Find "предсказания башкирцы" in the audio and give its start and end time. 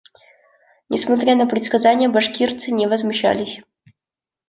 1.45-2.71